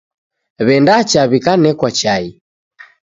Wendacha 0.67 1.21
wikanekwa 1.31 1.89
chai 1.99 2.29